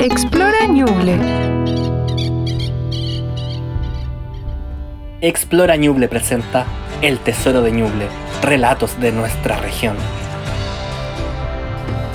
[0.00, 1.18] Explora Ñuble.
[5.20, 6.66] Explora Ñuble presenta
[7.02, 8.06] El Tesoro de Ñuble,
[8.40, 9.96] relatos de nuestra región.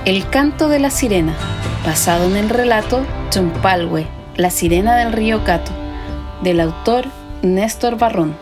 [0.05, 1.33] El canto de la sirena,
[1.85, 4.07] basado en el relato Chompalwe,
[4.37, 5.73] la sirena del río Cato,
[6.41, 7.03] del autor
[7.41, 8.33] Néstor Barrón.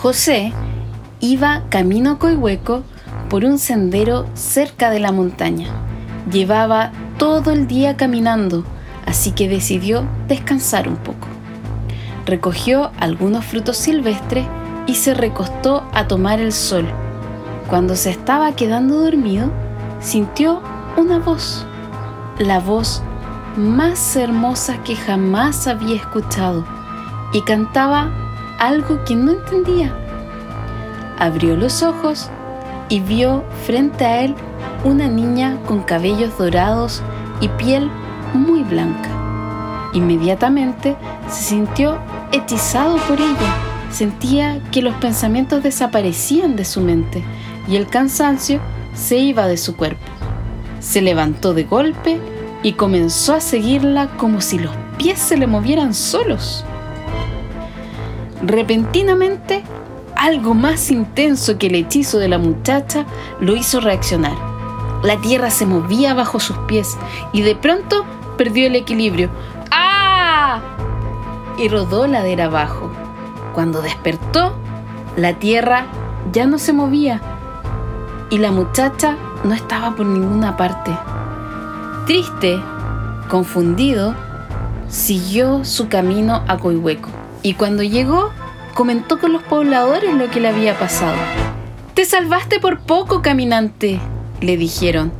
[0.00, 0.54] José
[1.20, 2.82] iba camino a Coihueco
[3.28, 5.89] por un sendero cerca de la montaña.
[6.30, 8.64] Llevaba todo el día caminando,
[9.06, 11.28] así que decidió descansar un poco.
[12.26, 14.46] Recogió algunos frutos silvestres
[14.86, 16.86] y se recostó a tomar el sol.
[17.68, 19.50] Cuando se estaba quedando dormido,
[20.00, 20.62] sintió
[20.96, 21.64] una voz,
[22.38, 23.02] la voz
[23.56, 26.64] más hermosa que jamás había escuchado,
[27.32, 28.10] y cantaba
[28.58, 29.94] algo que no entendía.
[31.18, 32.30] Abrió los ojos
[32.88, 34.34] y vio frente a él
[34.84, 37.02] una niña con cabellos dorados
[37.40, 37.90] y piel
[38.34, 39.08] muy blanca.
[39.92, 40.96] Inmediatamente
[41.28, 41.98] se sintió
[42.32, 43.54] hechizado por ella.
[43.90, 47.24] Sentía que los pensamientos desaparecían de su mente
[47.66, 48.60] y el cansancio
[48.94, 50.06] se iba de su cuerpo.
[50.78, 52.20] Se levantó de golpe
[52.62, 56.64] y comenzó a seguirla como si los pies se le movieran solos.
[58.42, 59.62] Repentinamente
[60.16, 63.06] algo más intenso que el hechizo de la muchacha
[63.40, 64.49] lo hizo reaccionar.
[65.02, 66.98] La tierra se movía bajo sus pies
[67.32, 68.04] y de pronto
[68.36, 69.30] perdió el equilibrio.
[69.70, 70.60] ¡Ah!
[71.56, 72.90] Y rodó ladera abajo.
[73.54, 74.54] Cuando despertó,
[75.16, 75.86] la tierra
[76.32, 77.20] ya no se movía
[78.30, 80.96] y la muchacha no estaba por ninguna parte.
[82.06, 82.60] Triste,
[83.28, 84.14] confundido,
[84.88, 87.08] siguió su camino a Coihueco
[87.42, 88.30] y cuando llegó
[88.74, 91.16] comentó con los pobladores lo que le había pasado.
[91.94, 94.00] Te salvaste por poco, caminante,
[94.40, 95.12] le dijeron.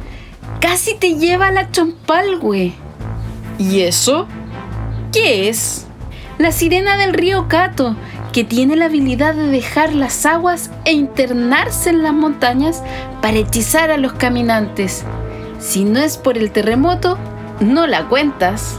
[0.61, 2.73] Casi te lleva la chompalgue.
[3.59, 4.27] ¿Y eso?
[5.13, 5.87] ¿Qué es?
[6.39, 7.97] La sirena del río Cato,
[8.33, 12.83] que tiene la habilidad de dejar las aguas e internarse en las montañas
[13.21, 15.05] para hechizar a los caminantes.
[15.59, 17.19] Si no es por el terremoto,
[17.61, 18.79] no la cuentas.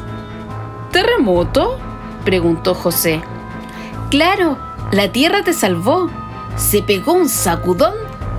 [0.92, 1.78] ¿Terremoto?
[2.26, 3.22] preguntó José.
[4.10, 4.58] Claro,
[4.92, 6.10] la tierra te salvó.
[6.56, 7.94] Se pegó un sacudón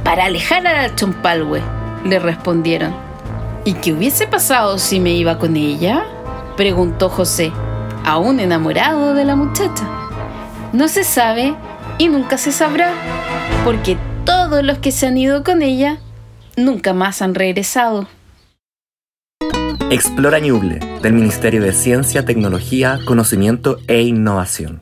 [0.05, 1.63] para alejar a la chompalgue,
[2.05, 2.95] le respondieron.
[3.65, 6.05] ¿Y qué hubiese pasado si me iba con ella?
[6.57, 7.53] preguntó José,
[8.05, 9.89] aún enamorado de la muchacha.
[10.73, 11.55] No se sabe
[11.99, 12.93] y nunca se sabrá,
[13.65, 15.99] porque todos los que se han ido con ella
[16.57, 18.09] nunca más han regresado.
[19.91, 24.82] Explora Ñuble, del Ministerio de Ciencia, Tecnología, Conocimiento e Innovación.